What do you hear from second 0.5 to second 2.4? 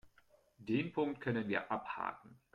Den Punkt können wir abhaken.